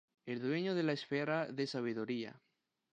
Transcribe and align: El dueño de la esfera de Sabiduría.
El 0.25 0.41
dueño 0.41 0.73
de 0.73 0.81
la 0.81 0.93
esfera 0.93 1.45
de 1.51 1.67
Sabiduría. 1.67 2.41